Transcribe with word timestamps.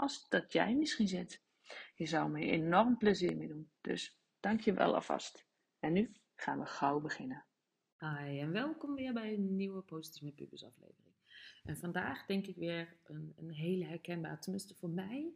als 0.00 0.28
dat 0.28 0.52
jij 0.52 0.74
misschien 0.74 1.08
zit. 1.08 1.42
Je 1.94 2.06
zou 2.06 2.30
me 2.30 2.40
enorm 2.40 2.96
plezier 2.96 3.36
mee 3.36 3.48
doen. 3.48 3.70
Dus 3.80 4.20
dank 4.40 4.60
je 4.60 4.72
wel 4.72 4.94
alvast. 4.94 5.46
En 5.78 5.92
nu 5.92 6.12
gaan 6.34 6.58
we 6.58 6.66
gauw 6.66 7.00
beginnen. 7.00 7.44
Hi 7.98 8.40
en 8.40 8.52
welkom 8.52 8.94
weer 8.94 9.12
bij 9.12 9.34
een 9.34 9.56
nieuwe 9.56 9.82
Positief 9.82 10.22
met 10.22 10.64
aflevering. 10.64 11.14
En 11.64 11.76
vandaag 11.76 12.26
denk 12.26 12.46
ik 12.46 12.56
weer 12.56 12.96
een, 13.04 13.32
een 13.36 13.50
hele 13.50 13.84
herkenbaar, 13.84 14.40
tenminste 14.40 14.74
voor 14.74 14.90
mij 14.90 15.34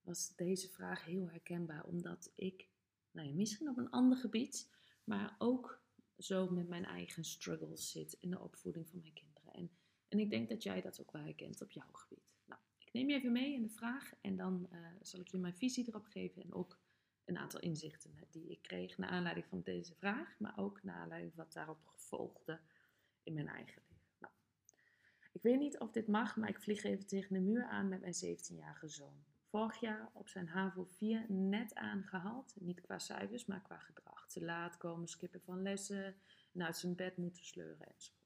was 0.00 0.36
deze 0.36 0.68
vraag 0.68 1.04
heel 1.04 1.30
herkenbaar, 1.30 1.84
omdat 1.84 2.32
ik, 2.34 2.68
nou 3.10 3.28
ja, 3.28 3.34
misschien 3.34 3.68
op 3.68 3.76
een 3.76 3.90
ander 3.90 4.18
gebied, 4.18 4.70
maar 5.04 5.34
ook 5.38 5.82
zo 6.18 6.50
met 6.50 6.68
mijn 6.68 6.84
eigen 6.84 7.24
struggles 7.24 7.90
zit 7.90 8.12
in 8.12 8.30
de 8.30 8.40
opvoeding 8.40 8.88
van 8.88 9.00
mijn 9.00 9.12
kinderen. 9.12 9.52
En, 9.52 9.70
en 10.08 10.18
ik 10.18 10.30
denk 10.30 10.48
dat 10.48 10.62
jij 10.62 10.80
dat 10.80 11.00
ook 11.00 11.12
wel 11.12 11.22
herkent 11.22 11.62
op 11.62 11.70
jouw 11.70 11.92
gebied. 11.92 12.31
Neem 12.92 13.08
je 13.08 13.14
even 13.14 13.32
mee 13.32 13.54
in 13.54 13.62
de 13.62 13.68
vraag 13.68 14.12
en 14.20 14.36
dan 14.36 14.68
uh, 14.72 14.78
zal 15.00 15.20
ik 15.20 15.28
je 15.28 15.38
mijn 15.38 15.56
visie 15.56 15.88
erop 15.88 16.06
geven 16.06 16.42
en 16.42 16.54
ook 16.54 16.78
een 17.24 17.38
aantal 17.38 17.60
inzichten 17.60 18.14
die 18.30 18.50
ik 18.50 18.62
kreeg 18.62 18.98
naar 18.98 19.08
aanleiding 19.08 19.46
van 19.46 19.62
deze 19.62 19.94
vraag, 19.94 20.38
maar 20.38 20.58
ook 20.58 20.82
naar 20.82 20.96
aanleiding 20.96 21.34
wat 21.34 21.52
daarop 21.52 21.86
gevolgde 21.86 22.60
in 23.22 23.34
mijn 23.34 23.48
eigen 23.48 23.82
leven. 23.88 24.06
Nou, 24.18 24.32
ik 25.32 25.42
weet 25.42 25.58
niet 25.58 25.78
of 25.78 25.90
dit 25.90 26.08
mag, 26.08 26.36
maar 26.36 26.48
ik 26.48 26.60
vlieg 26.60 26.82
even 26.82 27.06
tegen 27.06 27.34
de 27.34 27.40
muur 27.40 27.64
aan 27.64 27.88
met 27.88 28.00
mijn 28.00 28.14
17-jarige 28.14 28.88
zoon. 28.88 29.24
Vorig 29.44 29.80
jaar 29.80 30.10
op 30.12 30.28
zijn 30.28 30.48
HAVO 30.48 30.84
4 30.84 31.26
net 31.28 31.74
aangehaald, 31.74 32.54
niet 32.60 32.80
qua 32.80 32.98
cijfers, 32.98 33.46
maar 33.46 33.62
qua 33.62 33.78
gedrag. 33.78 34.26
Te 34.26 34.44
laat 34.44 34.76
komen, 34.76 35.08
skippen 35.08 35.40
van 35.40 35.62
lessen, 35.62 36.16
en 36.52 36.62
uit 36.62 36.76
zijn 36.76 36.94
bed 36.94 37.16
moeten 37.16 37.44
sleuren 37.44 37.86
enzovoort. 37.86 38.21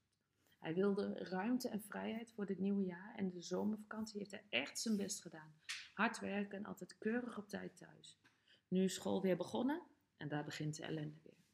Hij 0.67 0.75
wilde 0.75 1.15
ruimte 1.15 1.69
en 1.69 1.83
vrijheid 1.83 2.33
voor 2.33 2.47
dit 2.47 2.59
nieuwe 2.59 2.85
jaar 2.85 3.15
en 3.15 3.31
de 3.31 3.43
zomervakantie 3.43 4.19
heeft 4.19 4.31
hij 4.31 4.45
echt 4.49 4.79
zijn 4.79 4.97
best 4.97 5.23
gedaan. 5.23 5.55
Hard 5.95 6.19
werken 6.19 6.59
en 6.59 6.65
altijd 6.65 6.99
keurig 6.99 7.39
op 7.39 7.49
tijd 7.49 7.77
thuis. 7.77 8.19
Nu 8.69 8.83
is 8.83 8.95
school 8.95 9.23
weer 9.23 9.37
begonnen 9.37 9.83
en 10.17 10.29
daar 10.29 10.45
begint 10.45 10.77
de 10.77 10.83
ellende 10.83 11.19
weer. 11.23 11.45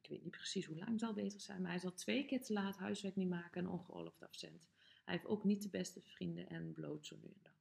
Ik 0.00 0.08
weet 0.08 0.22
niet 0.22 0.30
precies 0.30 0.66
hoe 0.66 0.76
lang 0.76 0.90
het 0.90 1.00
zal 1.00 1.12
bezig 1.12 1.40
zijn, 1.40 1.62
maar 1.62 1.70
hij 1.70 1.80
zal 1.80 1.94
twee 1.94 2.26
keer 2.26 2.42
te 2.42 2.52
laat 2.52 2.76
huiswerk 2.76 3.16
niet 3.16 3.28
maken 3.28 3.64
en 3.64 3.70
ongeoorloofd 3.70 4.22
afzend. 4.22 4.68
Hij 5.04 5.14
heeft 5.14 5.26
ook 5.26 5.44
niet 5.44 5.62
de 5.62 5.70
beste 5.70 6.00
vrienden 6.00 6.48
en 6.48 6.72
bloot 6.72 7.06
zo 7.06 7.16
nu 7.16 7.28
en 7.28 7.40
dan. 7.42 7.52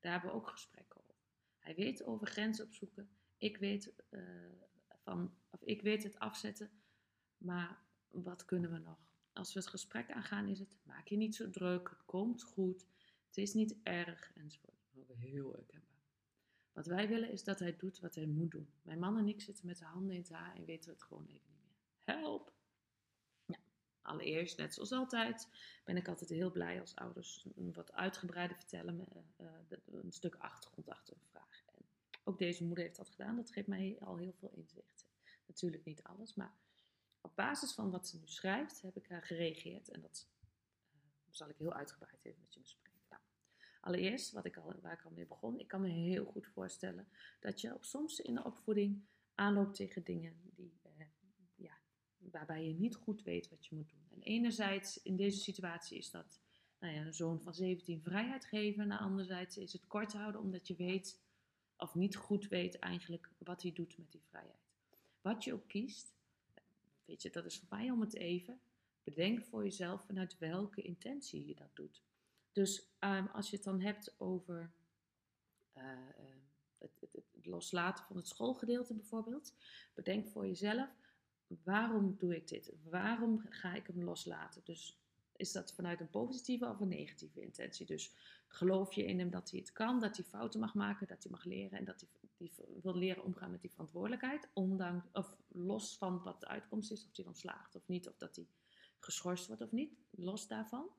Daar 0.00 0.12
hebben 0.12 0.30
we 0.30 0.36
ook 0.36 0.48
gesprekken 0.48 1.00
over. 1.00 1.14
Hij 1.58 1.74
weet 1.74 2.04
over 2.04 2.26
grenzen 2.26 2.64
opzoeken. 2.64 3.10
Ik 3.38 3.56
weet, 3.56 3.92
uh, 4.10 4.22
van, 5.02 5.34
of 5.50 5.62
ik 5.62 5.82
weet 5.82 6.02
het 6.02 6.18
afzetten, 6.18 6.70
maar 7.36 7.78
wat 8.08 8.44
kunnen 8.44 8.70
we 8.70 8.78
nog? 8.78 9.09
Als 9.32 9.52
we 9.52 9.58
het 9.58 9.68
gesprek 9.68 10.10
aangaan 10.10 10.48
is 10.48 10.58
het, 10.58 10.78
maak 10.82 11.08
je 11.08 11.16
niet 11.16 11.34
zo 11.34 11.50
druk, 11.50 11.88
het 11.88 12.04
komt 12.04 12.42
goed, 12.42 12.86
het 13.26 13.36
is 13.36 13.54
niet 13.54 13.76
erg 13.82 14.32
enzovoort. 14.34 14.78
Heel 15.16 15.52
herkenbaar. 15.52 15.88
Wat 16.72 16.86
wij 16.86 17.08
willen 17.08 17.30
is 17.30 17.44
dat 17.44 17.58
hij 17.58 17.76
doet 17.76 18.00
wat 18.00 18.14
hij 18.14 18.26
moet 18.26 18.50
doen. 18.50 18.72
Mijn 18.82 18.98
man 18.98 19.18
en 19.18 19.28
ik 19.28 19.40
zitten 19.40 19.66
met 19.66 19.78
de 19.78 19.84
handen 19.84 20.14
in 20.14 20.20
het 20.20 20.30
haar 20.30 20.54
en 20.54 20.64
weten 20.64 20.90
het 20.92 21.02
gewoon 21.02 21.26
even 21.26 21.50
niet 21.52 21.62
meer. 21.62 22.16
Help! 22.16 22.52
Allereerst, 24.02 24.56
net 24.56 24.74
zoals 24.74 24.92
altijd, 24.92 25.48
ben 25.84 25.96
ik 25.96 26.08
altijd 26.08 26.30
heel 26.30 26.50
blij 26.50 26.80
als 26.80 26.94
ouders 26.94 27.46
een 27.56 27.72
wat 27.72 27.92
uitgebreider 27.92 28.56
vertellen, 28.56 28.96
met, 28.96 29.08
uh, 29.40 29.48
een 30.02 30.12
stuk 30.12 30.34
achtergrond 30.34 30.88
achter 30.88 31.14
een 31.14 31.28
vraag. 31.30 31.62
En 31.66 31.84
ook 32.24 32.38
deze 32.38 32.64
moeder 32.64 32.84
heeft 32.84 32.96
dat 32.96 33.10
gedaan, 33.10 33.36
dat 33.36 33.52
geeft 33.52 33.66
mij 33.66 33.96
al 34.00 34.16
heel 34.16 34.32
veel 34.32 34.50
inzicht. 34.50 35.06
Natuurlijk 35.46 35.84
niet 35.84 36.02
alles, 36.02 36.34
maar 36.34 36.54
op 37.20 37.36
basis 37.36 37.72
van 37.72 37.90
wat 37.90 38.08
ze 38.08 38.18
nu 38.18 38.26
schrijft, 38.26 38.82
heb 38.82 38.96
ik 38.96 39.08
haar 39.08 39.22
gereageerd 39.22 39.88
en 39.88 40.00
dat 40.00 40.28
uh, 40.94 41.00
zal 41.30 41.48
ik 41.48 41.56
heel 41.56 41.72
uitgebreid 41.72 42.24
even 42.24 42.40
met 42.40 42.54
je 42.54 42.60
bespreken. 42.60 42.90
Allereerst, 43.80 44.32
wat 44.32 44.44
ik 44.44 44.56
al, 44.56 44.74
waar 44.80 44.92
ik 44.92 45.04
al 45.04 45.10
mee 45.10 45.26
begon, 45.26 45.58
ik 45.58 45.68
kan 45.68 45.80
me 45.80 45.88
heel 45.88 46.24
goed 46.24 46.46
voorstellen 46.46 47.08
dat 47.40 47.60
je 47.60 47.74
op, 47.74 47.84
soms 47.84 48.20
in 48.20 48.34
de 48.34 48.44
opvoeding 48.44 49.04
aanloopt 49.34 49.76
tegen 49.76 50.04
dingen 50.04 50.40
die, 50.54 50.80
eh, 50.82 51.06
ja, 51.54 51.78
waarbij 52.18 52.66
je 52.66 52.74
niet 52.74 52.96
goed 52.96 53.22
weet 53.22 53.48
wat 53.48 53.66
je 53.66 53.74
moet 53.74 53.88
doen. 53.88 54.06
En 54.10 54.22
enerzijds 54.22 55.02
in 55.02 55.16
deze 55.16 55.38
situatie 55.38 55.98
is 55.98 56.10
dat 56.10 56.40
nou 56.78 56.94
ja, 56.94 57.00
een 57.00 57.14
zoon 57.14 57.40
van 57.40 57.54
17 57.54 58.02
vrijheid 58.02 58.44
geven, 58.44 58.90
en 58.90 58.98
anderzijds 58.98 59.56
is 59.56 59.72
het 59.72 59.86
kort 59.86 60.12
houden 60.12 60.40
omdat 60.40 60.66
je 60.66 60.76
weet 60.76 61.20
of 61.76 61.94
niet 61.94 62.16
goed 62.16 62.48
weet 62.48 62.78
eigenlijk 62.78 63.30
wat 63.38 63.62
hij 63.62 63.72
doet 63.72 63.98
met 63.98 64.12
die 64.12 64.24
vrijheid. 64.28 64.70
Wat 65.20 65.44
je 65.44 65.52
ook 65.52 65.68
kiest, 65.68 66.14
weet 67.10 67.22
je, 67.22 67.30
dat 67.30 67.44
is 67.44 67.58
voor 67.58 67.78
mij 67.78 67.90
om 67.90 68.00
het 68.00 68.14
even. 68.14 68.60
Bedenk 69.02 69.44
voor 69.44 69.64
jezelf 69.64 70.04
vanuit 70.04 70.38
welke 70.38 70.82
intentie 70.82 71.46
je 71.46 71.54
dat 71.54 71.76
doet. 71.76 72.02
Dus 72.52 72.92
um, 73.00 73.26
als 73.26 73.50
je 73.50 73.56
het 73.56 73.64
dan 73.64 73.80
hebt 73.80 74.14
over 74.18 74.72
uh, 75.76 75.82
het, 76.78 77.00
het, 77.00 77.12
het, 77.12 77.46
loslaten 77.46 78.04
van 78.04 78.16
het 78.16 78.28
schoolgedeelte 78.28 78.94
bijvoorbeeld, 78.94 79.54
bedenk 79.94 80.28
voor 80.28 80.46
jezelf, 80.46 80.88
waarom 81.46 82.16
doe 82.18 82.36
ik 82.36 82.48
dit? 82.48 82.72
Waarom 82.82 83.38
ga 83.48 83.74
ik 83.74 83.86
hem 83.86 84.04
loslaten? 84.04 84.64
Dus 84.64 85.00
is 85.40 85.52
dat 85.52 85.74
vanuit 85.74 86.00
een 86.00 86.10
positieve 86.10 86.68
of 86.68 86.80
een 86.80 86.88
negatieve 86.88 87.40
intentie? 87.40 87.86
Dus 87.86 88.14
geloof 88.48 88.92
je 88.92 89.04
in 89.04 89.18
hem 89.18 89.30
dat 89.30 89.50
hij 89.50 89.60
het 89.60 89.72
kan, 89.72 90.00
dat 90.00 90.16
hij 90.16 90.24
fouten 90.24 90.60
mag 90.60 90.74
maken, 90.74 91.06
dat 91.06 91.22
hij 91.22 91.32
mag 91.32 91.44
leren 91.44 91.78
en 91.78 91.84
dat 91.84 92.00
hij, 92.36 92.50
wil 92.82 92.94
leren 92.94 93.24
omgaan 93.24 93.50
met 93.50 93.60
die 93.60 93.70
verantwoordelijkheid, 93.70 94.48
ondanks, 94.52 95.06
of 95.12 95.36
los 95.48 95.96
van 95.96 96.22
wat 96.22 96.40
de 96.40 96.48
uitkomst 96.48 96.90
is, 96.92 97.04
of 97.04 97.16
hij 97.16 97.24
dan 97.24 97.34
slaagt 97.34 97.74
of 97.74 97.88
niet, 97.88 98.08
of 98.08 98.16
dat 98.16 98.36
hij 98.36 98.46
geschorst 98.98 99.46
wordt 99.46 99.62
of 99.62 99.72
niet, 99.72 99.94
los 100.10 100.48
daarvan. 100.48 100.90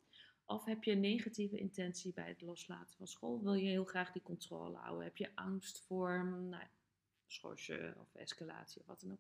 Of 0.46 0.66
heb 0.66 0.84
je 0.84 0.92
een 0.92 1.00
negatieve 1.00 1.58
intentie 1.58 2.14
bij 2.14 2.28
het 2.28 2.42
loslaten 2.42 2.98
van 2.98 3.08
school? 3.08 3.42
Wil 3.44 3.54
je 3.54 3.70
heel 3.70 3.86
graag 3.86 4.12
die 4.12 4.22
controle 4.22 4.78
houden? 4.78 5.04
Heb 5.04 5.18
je 5.18 5.36
angst 5.36 5.80
voor 5.80 6.26
nou, 6.26 6.64
schorsen 7.28 7.96
of 7.98 8.16
escalatie 8.16 8.82
of 8.82 8.88
wat 8.88 9.00
dan 9.00 9.12
ook? 9.12 9.20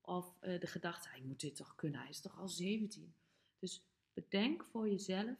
Of 0.00 0.36
uh, 0.42 0.60
de 0.60 0.66
gedachte, 0.66 1.08
hij 1.08 1.22
moet 1.22 1.40
dit 1.40 1.56
toch 1.56 1.74
kunnen, 1.74 2.00
hij 2.00 2.08
is 2.08 2.20
toch 2.20 2.38
al 2.38 2.48
17. 2.48 3.14
Dus 3.58 3.84
bedenk 4.14 4.64
voor 4.64 4.88
jezelf, 4.88 5.38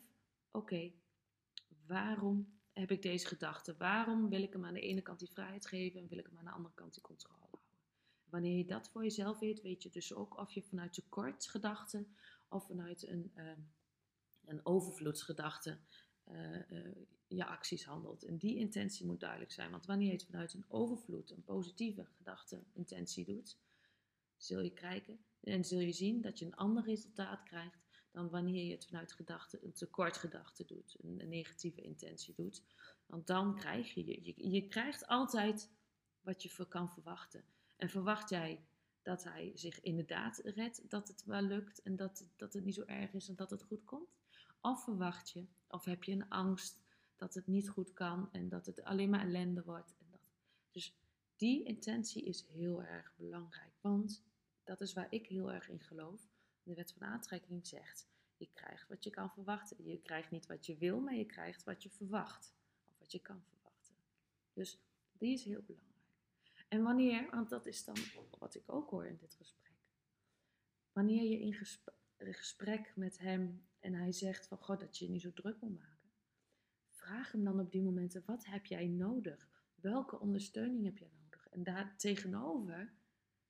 oké, 0.51 0.93
waarom 1.87 2.59
heb 2.73 2.91
ik 2.91 3.03
deze 3.03 3.27
gedachte? 3.27 3.77
Waarom 3.77 4.29
wil 4.29 4.43
ik 4.43 4.53
hem 4.53 4.65
aan 4.65 4.75
de 4.75 4.81
ene 4.81 5.03
kant 5.03 5.19
die 5.19 5.31
vrijheid 5.31 5.67
geven 5.67 6.01
en 6.01 6.09
wil 6.09 6.19
ik 6.19 6.27
hem 6.27 6.39
aan 6.39 6.45
de 6.45 6.51
andere 6.51 6.75
kant 6.75 6.95
die 6.95 7.03
controle 7.03 7.39
houden? 7.39 7.61
Wanneer 8.25 8.57
je 8.57 8.67
dat 8.67 8.91
voor 8.91 9.03
jezelf 9.03 9.39
weet, 9.39 9.63
weet 9.63 9.83
je 9.83 9.91
dus 9.91 10.15
ook 10.15 10.39
of 10.39 10.53
je 10.53 10.63
vanuit 10.63 10.93
tekortgedachte 10.93 12.07
of 12.49 12.67
vanuit 12.67 13.09
een... 13.09 13.33
Uh, 13.37 13.53
een 14.47 14.67
overvloedsgedachte 14.67 15.79
uh, 16.29 16.71
uh, 16.71 16.95
je 17.27 17.47
acties 17.47 17.85
handelt. 17.85 18.25
En 18.25 18.37
die 18.37 18.57
intentie 18.57 19.07
moet 19.07 19.21
duidelijk 19.21 19.53
zijn. 19.53 19.71
Want 19.71 19.87
wanneer 19.87 20.07
je 20.07 20.13
het 20.13 20.25
vanuit 20.25 20.55
een 20.55 20.65
overvloed, 20.69 21.31
een 21.31 21.45
positieve 21.45 22.05
gedachte, 22.05 22.63
intentie 22.73 23.25
doet, 23.25 23.59
zul 24.37 24.61
je 24.61 24.73
krijgen 24.73 25.19
en 25.41 25.65
zul 25.65 25.79
je 25.79 25.93
zien 25.93 26.21
dat 26.21 26.39
je 26.39 26.45
een 26.45 26.57
ander 26.57 26.85
resultaat 26.85 27.43
krijgt 27.43 27.84
dan 28.15 28.31
wanneer 28.31 28.65
je 28.65 28.73
het 28.73 28.87
vanuit 28.87 29.13
gedachte, 29.13 29.59
een 29.65 29.73
tekortgedachte 29.73 30.65
doet, 30.65 30.97
een, 31.01 31.29
negatieve 31.29 31.81
intentie 31.81 32.35
doet. 32.35 32.63
Want 33.07 33.27
dan 33.27 33.57
krijg 33.57 33.95
je, 33.95 34.05
je, 34.07 34.51
je 34.51 34.69
krijgt 34.69 35.07
altijd 35.07 35.71
wat 36.21 36.43
je 36.43 36.67
kan 36.69 36.89
verwachten. 36.89 37.45
En 37.77 37.89
verwacht 37.89 38.31
jij 38.31 38.65
dat 39.03 39.25
hij 39.25 39.53
zich 39.55 39.81
inderdaad 39.81 40.41
redt, 40.45 40.91
dat 40.91 41.09
het 41.09 41.25
wel 41.25 41.43
lukt 41.43 41.83
en 41.83 41.97
dat, 41.97 42.27
dat 42.37 42.53
het 42.53 42.65
niet 42.65 42.75
zo 42.75 42.83
erg 42.87 43.13
is 43.13 43.29
en 43.29 43.37
dat 43.37 43.51
het 43.51 43.63
goed 43.63 43.85
komt? 43.85 44.09
Of 44.61 44.85
verwacht 44.85 45.31
je, 45.31 45.47
of 45.69 45.85
heb 45.85 46.05
je 46.05 46.13
een 46.13 46.29
angst 46.29 46.81
dat 47.17 47.35
het 47.35 47.47
niet 47.47 47.69
goed 47.69 47.93
kan 47.93 48.33
en 48.33 48.49
dat 48.49 48.67
het 48.67 48.85
alleen 48.85 49.11
maar 49.11 49.21
ellende 49.21 49.63
wordt. 49.65 49.95
En 49.99 50.07
dat. 50.11 50.31
Dus 50.71 50.97
die 51.37 51.65
intentie 51.65 52.25
is 52.25 52.47
heel 52.47 52.83
erg 52.83 53.13
belangrijk, 53.17 53.73
want 53.81 54.25
dat 54.65 54.81
is 54.81 54.93
waar 54.93 55.07
ik 55.11 55.27
heel 55.27 55.53
erg 55.53 55.69
in 55.69 55.81
geloof. 55.81 56.33
De 56.65 56.75
wet 56.75 56.93
van 56.93 57.03
aantrekking 57.07 57.67
zegt, 57.67 58.09
je 58.37 58.49
krijgt 58.53 58.89
wat 58.89 59.05
je 59.05 59.11
kan 59.11 59.31
verwachten. 59.31 59.85
Je 59.85 60.03
krijgt 60.03 60.31
niet 60.31 60.47
wat 60.47 60.67
je 60.67 60.77
wil, 60.77 61.01
maar 61.01 61.15
je 61.15 61.27
krijgt 61.27 61.65
wat 61.65 61.83
je 61.83 61.91
verwacht. 61.91 62.55
Of 62.89 62.99
wat 62.99 63.13
je 63.13 63.21
kan 63.21 63.43
verwachten. 63.43 63.95
Dus 64.53 64.83
die 65.13 65.33
is 65.33 65.45
heel 65.45 65.63
belangrijk. 65.63 65.95
En 66.69 66.83
wanneer, 66.83 67.31
want 67.31 67.51
dat 67.51 67.67
is 67.67 67.85
dan 67.85 67.97
wat 68.39 68.55
ik 68.55 68.73
ook 68.73 68.91
hoor 68.91 69.07
in 69.07 69.17
dit 69.17 69.35
gesprek. 69.35 69.73
Wanneer 70.93 71.23
je 71.23 71.39
in 71.39 71.53
gesprek, 72.17 72.97
met 72.97 73.19
hem 73.19 73.67
en 73.81 73.95
hij 73.95 74.13
zegt 74.13 74.47
van 74.47 74.59
God 74.59 74.81
dat 74.81 74.99
je 74.99 75.05
je 75.05 75.11
niet 75.11 75.21
zo 75.21 75.33
druk 75.33 75.61
moet 75.61 75.79
maken. 75.79 76.13
Vraag 76.91 77.33
hem 77.33 77.45
dan 77.45 77.61
op 77.61 77.73
die 77.73 77.83
momenten, 77.83 78.23
wat 78.27 78.47
heb 78.47 78.67
jij 78.67 78.87
nodig? 78.87 79.49
Welke 79.75 80.21
ondersteuning 80.21 80.85
heb 80.85 80.99
jij 80.99 81.11
nodig? 81.21 81.49
En 81.49 81.63
daar 81.63 81.97
tegenover 81.97 82.95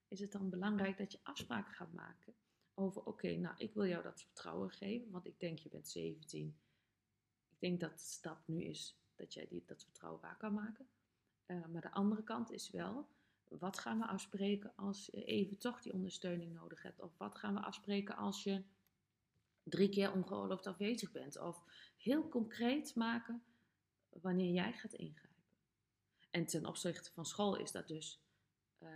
is 0.08 0.20
het 0.20 0.32
dan 0.32 0.50
belangrijk 0.50 0.98
dat 0.98 1.12
je 1.12 1.20
afspraken 1.22 1.74
gaat 1.74 1.92
maken 1.92 2.34
over, 2.74 3.04
oké, 3.04 3.34
nou 3.36 3.54
ik 3.58 3.74
wil 3.74 3.86
jou 3.86 4.02
dat 4.02 4.22
vertrouwen 4.22 4.70
geven, 4.70 5.10
want 5.10 5.26
ik 5.26 5.40
denk 5.40 5.58
je 5.58 5.68
bent 5.68 5.88
17. 5.88 6.56
Ik 7.50 7.60
denk 7.60 7.80
dat 7.80 7.98
de 7.98 8.04
stap 8.04 8.38
nu 8.44 8.62
is 8.62 8.98
dat 9.14 9.34
jij 9.34 9.46
die, 9.48 9.62
dat 9.66 9.82
vertrouwen 9.82 10.20
waar 10.20 10.36
kan 10.36 10.54
maken. 10.54 10.88
Uh, 11.46 11.66
maar 11.66 11.80
de 11.80 11.92
andere 11.92 12.22
kant 12.22 12.50
is 12.50 12.70
wel, 12.70 13.08
wat 13.48 13.78
gaan 13.78 13.98
we 13.98 14.06
afspreken 14.06 14.72
als 14.76 15.06
je 15.06 15.24
even 15.24 15.58
toch 15.58 15.80
die 15.80 15.92
ondersteuning 15.92 16.52
nodig 16.52 16.82
hebt? 16.82 17.00
Of 17.00 17.16
wat 17.16 17.34
gaan 17.34 17.54
we 17.54 17.60
afspreken 17.60 18.16
als 18.16 18.42
je 18.42 18.62
drie 19.62 19.88
keer 19.88 20.12
ongeoorloofd 20.12 20.66
afwezig 20.66 21.12
bent? 21.12 21.38
Of 21.38 21.64
heel 21.96 22.28
concreet 22.28 22.94
maken 22.94 23.42
wanneer 24.08 24.52
jij 24.52 24.72
gaat 24.72 24.92
ingrijpen. 24.92 25.42
En 26.30 26.46
ten 26.46 26.66
opzichte 26.66 27.12
van 27.12 27.26
school 27.26 27.56
is 27.56 27.72
dat 27.72 27.88
dus, 27.88 28.22
uh, 28.78 28.88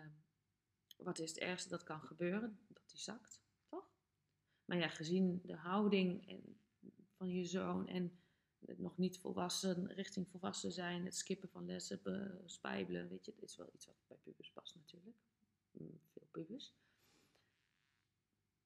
wat 0.96 1.18
is 1.18 1.30
het 1.30 1.38
ergste 1.38 1.68
dat 1.68 1.82
kan 1.82 2.00
gebeuren? 2.00 2.58
Dat 2.68 2.88
die 2.90 2.98
zakt? 2.98 3.40
Maar 4.68 4.78
ja, 4.78 4.88
gezien 4.88 5.40
de 5.44 5.56
houding 5.56 6.28
en, 6.28 6.60
van 7.16 7.28
je 7.28 7.44
zoon 7.44 7.86
en 7.86 8.18
het 8.66 8.78
nog 8.78 8.96
niet 8.96 9.18
volwassen, 9.18 9.92
richting 9.92 10.28
volwassen 10.28 10.72
zijn, 10.72 11.04
het 11.04 11.16
skippen 11.16 11.48
van 11.48 11.66
lessen, 11.66 12.00
spijbelen, 12.44 13.08
weet 13.08 13.24
je, 13.24 13.34
dat 13.34 13.42
is 13.48 13.56
wel 13.56 13.70
iets 13.74 13.86
wat 13.86 13.96
bij 14.06 14.16
pubers 14.16 14.50
past 14.50 14.74
natuurlijk. 14.74 15.16
Mm, 15.70 16.00
veel 16.12 16.26
pubers. 16.30 16.74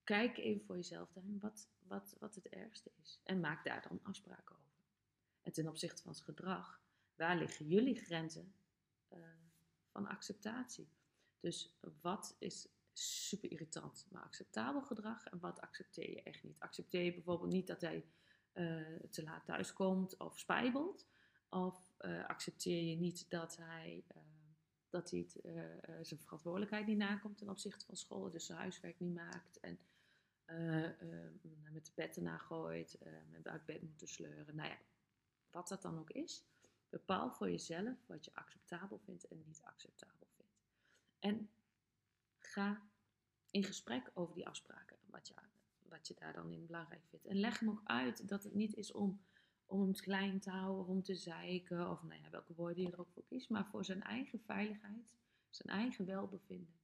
Kijk 0.04 0.38
even 0.38 0.64
voor 0.64 0.76
jezelf 0.76 1.12
daarin 1.12 1.38
wat, 1.40 1.68
wat, 1.78 2.16
wat 2.18 2.34
het 2.34 2.48
ergste 2.48 2.90
is. 3.02 3.20
En 3.22 3.40
maak 3.40 3.64
daar 3.64 3.86
dan 3.88 4.00
afspraken 4.02 4.56
over. 4.56 4.84
En 5.42 5.52
ten 5.52 5.68
opzichte 5.68 6.02
van 6.02 6.12
het 6.12 6.20
gedrag, 6.20 6.80
waar 7.14 7.36
liggen 7.36 7.66
jullie 7.66 7.96
grenzen 7.96 8.54
uh, 9.12 9.18
van 9.90 10.06
acceptatie? 10.06 10.88
Dus 11.40 11.78
wat 12.00 12.36
is 12.38 12.68
super 12.92 13.50
irritant, 13.50 14.06
maar 14.10 14.22
acceptabel 14.22 14.82
gedrag 14.82 15.26
en 15.26 15.38
wat 15.38 15.60
accepteer 15.60 16.10
je 16.10 16.22
echt 16.22 16.42
niet? 16.42 16.60
Accepteer 16.60 17.02
je 17.02 17.14
bijvoorbeeld 17.14 17.52
niet 17.52 17.66
dat 17.66 17.80
hij 17.80 18.04
uh, 18.54 19.00
te 19.10 19.22
laat 19.22 19.44
thuiskomt 19.44 20.16
of 20.16 20.38
spijbelt? 20.38 21.06
Of 21.48 21.94
uh, 22.00 22.26
accepteer 22.26 22.82
je 22.82 22.96
niet 22.96 23.30
dat 23.30 23.56
hij, 23.56 24.04
uh, 24.16 24.22
dat 24.88 25.10
hij 25.10 25.20
het, 25.20 25.40
zijn 26.06 26.20
verantwoordelijkheid 26.20 26.86
niet 26.86 26.98
nakomt 26.98 27.38
ten 27.38 27.48
opzichte 27.48 27.84
van 27.84 27.96
school, 27.96 28.30
dus 28.30 28.46
zijn 28.46 28.58
huiswerk 28.58 29.00
niet 29.00 29.14
maakt 29.14 29.60
en 29.60 29.78
met 31.72 31.86
de 31.86 31.92
bed 31.94 32.16
erna 32.16 32.38
gooit, 32.38 32.98
met 33.30 33.48
uit 33.48 33.64
bed 33.64 33.82
moeten 33.82 34.08
sleuren? 34.08 34.56
Nou 34.56 34.68
ja, 34.68 34.78
wat 35.50 35.68
dat 35.68 35.82
dan 35.82 35.98
ook 35.98 36.10
is, 36.10 36.44
bepaal 36.88 37.32
voor 37.32 37.50
jezelf 37.50 38.06
wat 38.06 38.24
je 38.24 38.34
acceptabel 38.34 38.98
vindt 38.98 39.28
en 39.28 39.42
niet 39.46 39.60
acceptabel 39.62 40.28
vindt. 40.36 40.54
En 41.18 41.50
ga 42.52 42.82
in 43.50 43.64
gesprek 43.64 44.10
over 44.14 44.34
die 44.34 44.46
afspraken, 44.46 44.96
wat 45.06 45.28
je 45.28 45.34
wat 45.92 46.08
je 46.08 46.14
daar 46.14 46.32
dan 46.32 46.52
in 46.52 46.66
belangrijk 46.66 47.06
vindt. 47.08 47.26
En 47.26 47.36
leg 47.36 47.58
hem 47.58 47.68
ook 47.68 47.80
uit 47.84 48.28
dat 48.28 48.42
het 48.42 48.54
niet 48.54 48.74
is 48.74 48.92
om, 48.92 49.24
om 49.66 49.80
hem 49.80 49.92
klein 49.92 50.40
te 50.40 50.50
houden, 50.50 50.86
om 50.86 51.02
te 51.02 51.14
zeiken, 51.14 51.90
of 51.90 52.02
nou 52.02 52.20
ja, 52.22 52.30
welke 52.30 52.54
woorden 52.54 52.82
je 52.82 52.90
er 52.90 53.00
ook 53.00 53.12
voor 53.12 53.24
kiest, 53.24 53.50
maar 53.50 53.66
voor 53.66 53.84
zijn 53.84 54.02
eigen 54.02 54.40
veiligheid, 54.40 55.14
zijn 55.50 55.78
eigen 55.78 56.06
welbevinden. 56.06 56.80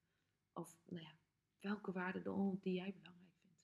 Of 0.53 0.77
nou 0.85 1.05
ja, 1.05 1.13
welke 1.61 1.93
waarden 1.93 2.59
die 2.61 2.75
jij 2.75 2.95
belangrijk 2.95 3.35
vindt. 3.41 3.61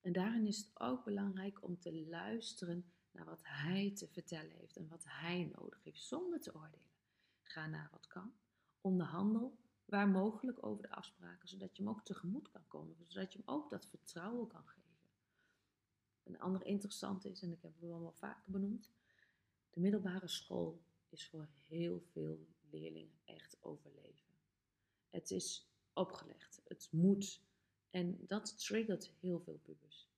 En 0.00 0.12
daarin 0.12 0.46
is 0.46 0.58
het 0.58 0.80
ook 0.80 1.04
belangrijk 1.04 1.62
om 1.62 1.78
te 1.78 2.06
luisteren 2.06 2.92
naar 3.10 3.24
wat 3.24 3.40
hij 3.42 3.92
te 3.94 4.08
vertellen 4.08 4.56
heeft 4.56 4.76
en 4.76 4.88
wat 4.88 5.04
hij 5.06 5.52
nodig 5.56 5.82
heeft, 5.82 6.02
zonder 6.02 6.40
te 6.40 6.54
oordelen. 6.54 6.94
Ga 7.42 7.66
naar 7.66 7.88
wat 7.90 8.06
kan, 8.06 8.34
onderhandel 8.80 9.58
waar 9.86 10.08
mogelijk 10.08 10.66
over 10.66 10.82
de 10.82 10.90
afspraken, 10.90 11.48
zodat 11.48 11.76
je 11.76 11.82
hem 11.82 11.92
ook 11.92 12.04
tegemoet 12.04 12.50
kan 12.50 12.66
komen, 12.68 12.96
zodat 13.06 13.32
je 13.32 13.38
hem 13.38 13.54
ook 13.54 13.70
dat 13.70 13.86
vertrouwen 13.86 14.46
kan 14.46 14.66
geven. 14.66 14.82
Een 16.22 16.38
andere 16.38 16.64
interessante 16.64 17.30
is, 17.30 17.42
en 17.42 17.52
ik 17.52 17.62
heb 17.62 17.72
het 17.72 17.80
wel 17.80 18.12
vaker 18.12 18.52
benoemd, 18.52 18.90
de 19.70 19.80
middelbare 19.80 20.28
school 20.28 20.82
is 21.08 21.28
voor 21.28 21.48
heel 21.66 22.00
veel 22.00 22.46
leerlingen 22.70 23.18
echt 23.24 23.56
overleven. 23.60 24.34
Het 25.10 25.30
is 25.30 25.70
opgelegd, 25.92 26.60
het 26.64 26.88
moet 26.90 27.44
en 27.90 28.26
dat 28.26 28.58
triggert 28.58 29.10
heel 29.20 29.40
veel 29.40 29.58
pubers. 29.62 30.08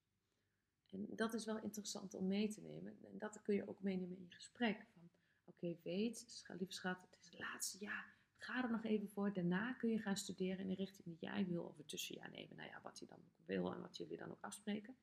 En 0.90 1.06
dat 1.16 1.34
is 1.34 1.44
wel 1.44 1.62
interessant 1.62 2.14
om 2.14 2.26
mee 2.26 2.48
te 2.48 2.60
nemen. 2.60 2.98
En 3.04 3.18
dat 3.18 3.42
kun 3.42 3.54
je 3.54 3.68
ook 3.68 3.82
meenemen 3.82 4.16
in 4.16 4.24
je 4.24 4.34
gesprek. 4.34 4.86
Van, 4.92 5.10
oké, 5.44 5.76
weet, 5.82 6.44
lieve 6.58 6.72
schat, 6.72 6.98
het 7.10 7.18
is 7.20 7.26
het 7.30 7.38
laatste 7.38 7.78
jaar 7.78 8.17
Ga 8.38 8.62
er 8.64 8.70
nog 8.70 8.84
even 8.84 9.08
voor. 9.08 9.32
Daarna 9.32 9.72
kun 9.72 9.90
je 9.90 9.98
gaan 9.98 10.16
studeren 10.16 10.58
in 10.58 10.68
de 10.68 10.74
richting 10.74 11.06
die 11.06 11.16
jij 11.20 11.46
wil. 11.46 11.62
Of 11.62 11.78
een 11.78 11.84
tussenjaar 11.84 12.30
nemen. 12.30 12.56
Nou 12.56 12.68
ja, 12.68 12.80
wat 12.82 12.98
hij 12.98 13.08
dan 13.08 13.18
ook 13.18 13.46
wil 13.46 13.72
en 13.72 13.80
wat 13.80 13.96
jullie 13.96 14.16
dan 14.16 14.30
ook 14.30 14.42
afspreken. 14.42 14.96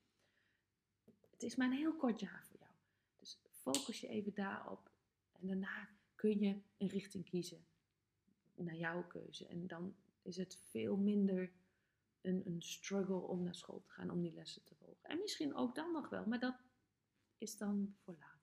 Het 1.31 1.43
is 1.43 1.55
maar 1.55 1.67
een 1.67 1.77
heel 1.77 1.95
kort 1.95 2.19
jaar 2.19 2.45
voor 2.45 2.59
jou. 2.59 2.71
Dus 3.15 3.39
focus 3.49 3.99
je 3.99 4.07
even 4.07 4.33
daarop. 4.33 4.91
En 5.31 5.47
daarna 5.47 5.89
kun 6.15 6.39
je 6.39 6.61
een 6.77 6.87
richting 6.87 7.25
kiezen. 7.25 7.65
Naar 8.55 8.75
jouw 8.75 9.07
keuze. 9.07 9.47
En 9.47 9.67
dan 9.67 9.95
is 10.21 10.37
het 10.37 10.55
veel 10.55 10.97
minder 10.97 11.51
een, 12.21 12.41
een 12.45 12.61
struggle 12.61 13.21
om 13.21 13.43
naar 13.43 13.55
school 13.55 13.81
te 13.81 13.89
gaan. 13.89 14.09
Om 14.09 14.21
die 14.21 14.33
lessen 14.33 14.63
te 14.63 14.75
volgen. 14.75 15.09
En 15.09 15.19
misschien 15.19 15.55
ook 15.55 15.75
dan 15.75 15.91
nog 15.91 16.09
wel. 16.09 16.25
Maar 16.25 16.39
dat 16.39 16.55
is 17.37 17.57
dan 17.57 17.95
voor 17.97 18.15
later 18.19 18.34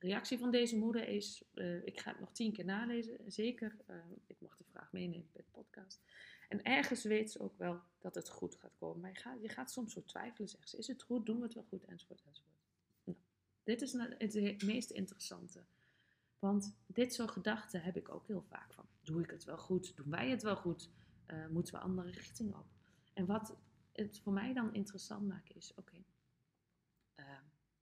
reactie 0.00 0.38
van 0.38 0.50
deze 0.50 0.76
moeder 0.76 1.08
is, 1.08 1.42
uh, 1.54 1.86
ik 1.86 2.00
ga 2.00 2.10
het 2.10 2.20
nog 2.20 2.32
tien 2.32 2.52
keer 2.52 2.64
nalezen, 2.64 3.18
zeker. 3.26 3.76
Uh, 3.90 3.96
ik 4.26 4.36
mocht 4.40 4.58
de 4.58 4.64
vraag 4.64 4.92
meenemen 4.92 5.28
bij 5.32 5.42
de 5.42 5.50
podcast. 5.50 6.00
En 6.48 6.62
ergens 6.62 7.02
weet 7.02 7.30
ze 7.30 7.40
ook 7.40 7.58
wel 7.58 7.80
dat 7.98 8.14
het 8.14 8.28
goed 8.28 8.54
gaat 8.54 8.76
komen. 8.78 9.00
Maar 9.00 9.10
je 9.10 9.18
gaat, 9.18 9.42
je 9.42 9.48
gaat 9.48 9.70
soms 9.70 9.92
zo 9.92 10.04
twijfelen, 10.04 10.48
zegt 10.48 10.68
ze. 10.68 10.76
Is 10.76 10.86
het 10.86 11.02
goed? 11.02 11.26
Doen 11.26 11.36
we 11.36 11.42
het 11.42 11.54
wel 11.54 11.66
goed? 11.68 11.84
Enzovoort, 11.84 12.22
enzovoort. 12.26 12.56
Nou, 13.04 13.18
dit 13.62 13.82
is 13.82 13.92
het 13.92 14.62
meest 14.62 14.90
interessante. 14.90 15.64
Want 16.38 16.76
dit 16.86 17.14
soort 17.14 17.30
gedachten 17.30 17.82
heb 17.82 17.96
ik 17.96 18.08
ook 18.08 18.26
heel 18.26 18.44
vaak 18.48 18.72
van. 18.72 18.86
Doe 19.02 19.22
ik 19.22 19.30
het 19.30 19.44
wel 19.44 19.58
goed? 19.58 19.96
Doen 19.96 20.10
wij 20.10 20.30
het 20.30 20.42
wel 20.42 20.56
goed? 20.56 20.90
Uh, 21.26 21.46
moeten 21.46 21.74
we 21.74 21.80
andere 21.80 22.10
richting 22.10 22.54
op? 22.54 22.66
En 23.12 23.26
wat 23.26 23.56
het 23.92 24.20
voor 24.20 24.32
mij 24.32 24.52
dan 24.52 24.74
interessant 24.74 25.26
maakt 25.26 25.56
is, 25.56 25.72
oké, 25.74 26.04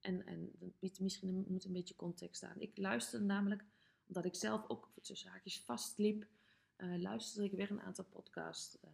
en, 0.00 0.26
en 0.26 0.52
misschien 0.98 1.44
moet 1.48 1.64
een 1.64 1.72
beetje 1.72 1.96
context 1.96 2.42
aan. 2.42 2.60
Ik 2.60 2.76
luisterde 2.76 3.24
namelijk, 3.24 3.64
omdat 4.06 4.24
ik 4.24 4.34
zelf 4.34 4.68
ook 4.68 4.90
tussen 5.02 5.30
haakjes 5.30 5.60
vastliep, 5.60 6.26
uh, 6.76 7.00
luisterde 7.00 7.48
ik 7.48 7.56
weer 7.56 7.70
een 7.70 7.80
aantal 7.80 8.04
podcasts 8.04 8.78
uh, 8.84 8.90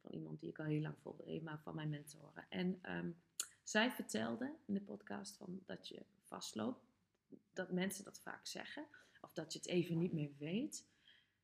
van 0.00 0.12
iemand 0.12 0.40
die 0.40 0.50
ik 0.50 0.58
al 0.58 0.64
heel 0.64 0.80
lang 0.80 0.98
volgde, 0.98 1.24
Ema 1.24 1.58
van 1.58 1.74
mijn 1.74 1.88
mentoren. 1.88 2.46
En 2.48 2.96
um, 2.96 3.16
zij 3.62 3.90
vertelde 3.90 4.54
in 4.66 4.74
de 4.74 4.80
podcast 4.80 5.36
van 5.36 5.62
dat 5.66 5.88
je 5.88 6.04
vastloopt, 6.22 6.86
dat 7.52 7.72
mensen 7.72 8.04
dat 8.04 8.20
vaak 8.20 8.46
zeggen, 8.46 8.86
of 9.20 9.32
dat 9.32 9.52
je 9.52 9.58
het 9.58 9.68
even 9.68 9.98
niet 9.98 10.12
meer 10.12 10.32
weet. 10.38 10.86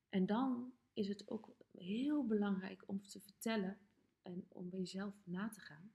En 0.09 0.27
dan 0.27 0.73
is 0.93 1.09
het 1.09 1.29
ook 1.29 1.51
heel 1.79 2.27
belangrijk 2.27 2.83
om 2.87 3.03
te 3.03 3.21
vertellen 3.21 3.79
en 4.23 4.47
om 4.49 4.71
bij 4.71 4.79
jezelf 4.79 5.15
na 5.25 5.49
te 5.49 5.61
gaan. 5.61 5.93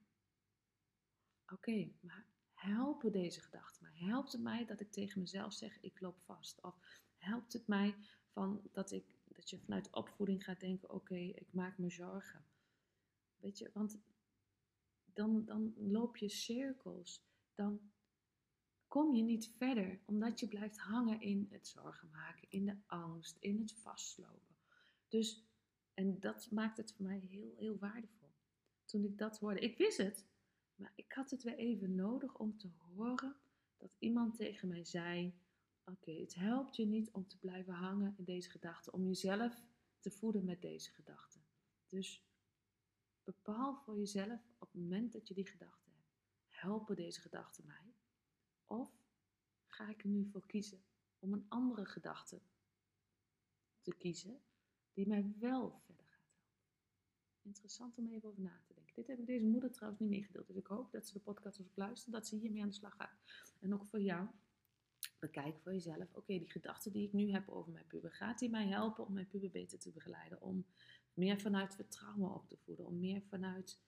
Oké, 1.52 1.90
maar 2.00 2.26
helpen 2.56 3.12
deze 3.12 3.40
gedachten 3.40 3.82
mij? 3.82 4.08
Helpt 4.08 4.32
het 4.32 4.40
mij 4.40 4.64
dat 4.64 4.80
ik 4.80 4.92
tegen 4.92 5.20
mezelf 5.20 5.52
zeg, 5.52 5.80
ik 5.80 6.00
loop 6.00 6.20
vast? 6.24 6.62
Of 6.62 6.78
helpt 7.16 7.52
het 7.52 7.66
mij 7.66 7.94
van 8.32 8.60
dat, 8.72 8.92
ik, 8.92 9.04
dat 9.24 9.50
je 9.50 9.58
vanuit 9.58 9.90
opvoeding 9.90 10.44
gaat 10.44 10.60
denken, 10.60 10.90
oké, 10.90 11.16
ik 11.16 11.52
maak 11.52 11.78
me 11.78 11.90
zorgen? 11.90 12.44
Weet 13.36 13.58
je, 13.58 13.70
want 13.72 13.98
dan, 15.12 15.44
dan 15.44 15.74
loop 15.76 16.16
je 16.16 16.28
cirkels. 16.28 17.24
Dan 17.54 17.80
kom 18.88 19.14
je 19.14 19.22
niet 19.22 19.54
verder, 19.56 20.00
omdat 20.04 20.40
je 20.40 20.48
blijft 20.48 20.78
hangen 20.78 21.20
in 21.20 21.46
het 21.50 21.68
zorgen 21.68 22.10
maken, 22.10 22.50
in 22.50 22.64
de 22.64 22.76
angst, 22.86 23.36
in 23.40 23.60
het 23.60 23.72
vastlopen. 23.72 24.56
Dus, 25.08 25.46
en 25.94 26.20
dat 26.20 26.50
maakt 26.50 26.76
het 26.76 26.92
voor 26.92 27.04
mij 27.06 27.18
heel, 27.18 27.54
heel 27.56 27.78
waardevol. 27.78 28.34
Toen 28.84 29.04
ik 29.04 29.18
dat 29.18 29.38
hoorde, 29.38 29.60
ik 29.60 29.78
wist 29.78 29.98
het, 29.98 30.26
maar 30.76 30.92
ik 30.94 31.12
had 31.12 31.30
het 31.30 31.42
weer 31.42 31.56
even 31.56 31.94
nodig 31.94 32.38
om 32.38 32.58
te 32.58 32.68
horen 32.68 33.36
dat 33.76 33.96
iemand 33.98 34.36
tegen 34.36 34.68
mij 34.68 34.84
zei: 34.84 35.34
Oké, 35.84 36.12
het 36.12 36.34
helpt 36.34 36.76
je 36.76 36.86
niet 36.86 37.10
om 37.10 37.28
te 37.28 37.38
blijven 37.38 37.74
hangen 37.74 38.14
in 38.16 38.24
deze 38.24 38.50
gedachten, 38.50 38.92
om 38.92 39.06
jezelf 39.06 39.62
te 40.00 40.10
voeden 40.10 40.44
met 40.44 40.62
deze 40.62 40.90
gedachten. 40.90 41.44
Dus 41.88 42.24
bepaal 43.24 43.76
voor 43.76 43.98
jezelf 43.98 44.40
op 44.58 44.72
het 44.72 44.80
moment 44.80 45.12
dat 45.12 45.28
je 45.28 45.34
die 45.34 45.46
gedachten 45.46 45.92
hebt: 45.92 46.16
helpen 46.48 46.96
deze 46.96 47.20
gedachten 47.20 47.66
mij? 47.66 47.94
Of 48.66 48.90
ga 49.66 49.88
ik 49.88 50.02
er 50.02 50.08
nu 50.08 50.26
voor 50.26 50.46
kiezen 50.46 50.84
om 51.18 51.32
een 51.32 51.46
andere 51.48 51.86
gedachte 51.86 52.40
te 53.80 53.94
kiezen 53.94 54.40
die 54.92 55.06
mij 55.06 55.32
wel 55.38 55.80
verder 55.84 56.06
gaat 56.06 56.30
helpen? 56.30 56.62
Interessant 57.42 57.98
om 57.98 58.08
even 58.08 58.28
over 58.28 58.42
na 58.42 58.60
te 58.64 58.74
denken. 58.74 58.85
Dit 58.96 59.06
heb 59.06 59.18
ik 59.18 59.26
deze 59.26 59.44
moeder 59.44 59.70
trouwens 59.70 60.00
niet 60.00 60.10
meegedeeld, 60.10 60.46
dus 60.46 60.56
ik 60.56 60.66
hoop 60.66 60.92
dat 60.92 61.06
ze 61.06 61.12
de 61.12 61.20
podcast 61.20 61.60
ook 61.60 61.66
luistert, 61.74 62.12
dat 62.12 62.26
ze 62.26 62.36
hiermee 62.36 62.62
aan 62.62 62.68
de 62.68 62.74
slag 62.74 62.96
gaat. 62.96 63.18
En 63.60 63.74
ook 63.74 63.86
voor 63.86 64.00
jou. 64.00 64.28
Bekijk 65.18 65.58
voor 65.58 65.72
jezelf, 65.72 66.14
oké, 66.14 66.38
die 66.38 66.50
gedachte 66.50 66.90
die 66.90 67.06
ik 67.06 67.12
nu 67.12 67.30
heb 67.30 67.48
over 67.48 67.72
mijn 67.72 67.86
puber, 67.86 68.12
gaat 68.12 68.38
die 68.38 68.50
mij 68.50 68.66
helpen 68.66 69.06
om 69.06 69.12
mijn 69.12 69.28
puber 69.28 69.50
beter 69.50 69.78
te 69.78 69.90
begeleiden? 69.90 70.40
Om 70.40 70.66
meer 71.14 71.40
vanuit 71.40 71.74
vertrouwen 71.74 72.34
op 72.34 72.48
te 72.48 72.56
voeden, 72.56 72.86
om 72.86 72.98
meer 72.98 73.22
vanuit, 73.22 73.80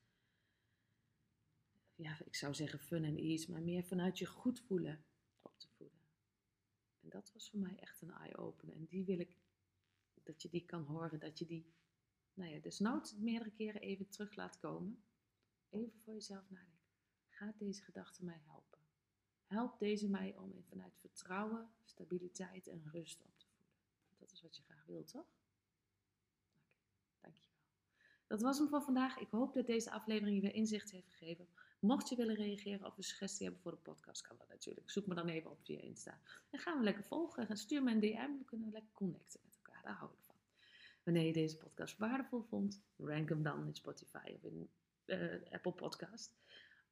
ja, 1.95 2.19
ik 2.25 2.35
zou 2.35 2.55
zeggen 2.55 2.79
fun 2.79 3.05
en 3.05 3.17
ease, 3.17 3.51
maar 3.51 3.63
meer 3.63 3.85
vanuit 3.85 4.19
je 4.19 4.27
goed 4.27 4.61
voelen 4.61 5.05
op 5.43 5.59
te 5.59 5.69
voeden. 5.69 5.99
En 7.01 7.09
dat 7.09 7.33
was 7.33 7.51
voor 7.51 7.61
mij 7.61 7.77
echt 7.79 8.03
een 8.03 8.13
eye-opener. 8.13 8.75
En 8.75 8.87
die 8.87 9.05
wil 9.05 9.19
ik, 9.19 9.37
dat 10.23 10.43
je 10.43 10.49
die 10.49 10.65
kan 10.65 10.85
horen, 10.85 11.21
dat 11.21 11.39
je 11.39 11.47
die, 11.47 11.73
nou 12.39 12.53
ja, 12.53 12.61
desnoods 12.61 13.15
meerdere 13.17 13.51
keren 13.51 13.81
even 13.81 14.09
terug 14.09 14.35
laat 14.35 14.59
komen. 14.59 15.03
Even 15.71 16.01
voor 16.05 16.15
jezelf 16.15 16.51
nadenken. 16.51 16.79
Gaat 17.29 17.59
deze 17.59 17.83
gedachte 17.83 18.25
mij 18.25 18.41
helpen? 18.45 18.79
Helpt 19.47 19.79
deze 19.79 20.09
mij 20.09 20.35
om 20.37 20.65
vanuit 20.69 20.99
vertrouwen, 21.01 21.71
stabiliteit 21.85 22.69
en 22.69 22.83
rust 22.93 23.23
op 23.23 23.39
te 23.39 23.47
voeden? 23.47 23.75
Dat 24.19 24.33
is 24.33 24.43
wat 24.43 24.57
je 24.57 24.63
graag 24.63 24.85
wilt, 24.87 25.09
toch? 25.09 25.27
Oké, 27.17 27.21
dankjewel. 27.21 27.59
Dat 28.27 28.43
was 28.43 28.59
hem 28.59 28.69
voor 28.69 28.83
vandaag. 28.83 29.19
Ik 29.19 29.31
hoop 29.31 29.55
dat 29.55 29.67
deze 29.67 29.91
aflevering 29.91 30.37
je 30.37 30.43
weer 30.43 30.55
inzicht 30.55 30.91
heeft 30.91 31.09
gegeven. 31.09 31.49
Mocht 31.81 32.09
je 32.09 32.17
willen 32.17 32.35
reageren 32.35 32.87
of 32.87 32.97
een 32.97 33.03
suggestie 33.03 33.45
hebben 33.45 33.63
voor 33.63 33.73
de 33.73 33.79
podcast, 33.79 34.23
kan 34.23 34.37
dat 34.37 34.49
natuurlijk. 34.49 34.91
Zoek 34.91 35.07
me 35.07 35.15
dan 35.15 35.29
even 35.29 35.51
op 35.51 35.65
via 35.65 35.81
Insta. 35.81 36.21
En 36.51 36.59
gaan 36.59 36.79
we 36.79 36.85
lekker 36.85 37.05
volgen. 37.05 37.57
Stuur 37.57 37.83
me 37.83 37.91
een 37.91 38.01
DM. 38.01 38.39
We 38.39 38.45
kunnen 38.45 38.71
lekker 38.71 38.93
connecten 38.93 39.41
met 39.45 39.57
elkaar. 39.57 39.83
Daar 39.83 39.95
hou 39.95 40.13
ik 40.13 40.19
van. 40.21 40.28
Wanneer 41.09 41.27
je 41.27 41.33
deze 41.33 41.57
podcast 41.57 41.99
waardevol 41.99 42.43
vond, 42.43 42.83
rank 42.97 43.29
hem 43.29 43.43
dan 43.43 43.67
in 43.67 43.75
Spotify 43.75 44.33
of 44.35 44.43
in 44.43 44.71
uh, 45.07 45.53
Apple 45.53 45.73
Podcast. 45.73 46.37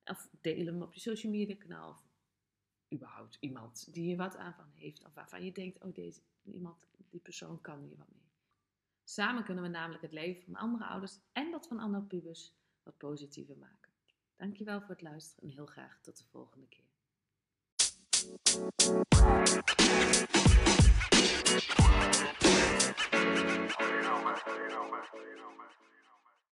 Of 0.04 0.28
deel 0.40 0.66
hem 0.66 0.82
op 0.82 0.94
je 0.94 1.00
social 1.00 1.32
media 1.32 1.56
kanaal. 1.56 1.90
Of 1.90 2.04
überhaupt 2.94 3.36
iemand 3.40 3.92
die 3.94 4.08
je 4.08 4.16
wat 4.16 4.36
aan 4.36 4.54
van 4.54 4.70
heeft. 4.74 5.04
Of 5.04 5.14
waarvan 5.14 5.44
je 5.44 5.52
denkt, 5.52 5.82
oh 5.82 5.94
deze, 5.94 6.20
iemand, 6.42 6.86
die 7.10 7.20
persoon 7.20 7.60
kan 7.60 7.82
hier 7.82 7.96
wat 7.96 8.10
mee. 8.12 8.30
Samen 9.04 9.44
kunnen 9.44 9.62
we 9.62 9.70
namelijk 9.70 10.02
het 10.02 10.12
leven 10.12 10.42
van 10.42 10.54
andere 10.54 10.84
ouders 10.84 11.18
en 11.32 11.50
dat 11.50 11.66
van 11.66 11.78
andere 11.78 12.04
pubers 12.04 12.54
wat 12.82 12.96
positiever 12.96 13.56
maken. 13.56 13.92
Dankjewel 14.36 14.80
voor 14.80 14.90
het 14.90 15.02
luisteren 15.02 15.48
en 15.48 15.54
heel 15.54 15.66
graag 15.66 16.00
tot 16.00 16.18
de 16.18 16.24
volgende 16.24 16.66
keer. 16.68 16.84
más. 24.88 25.08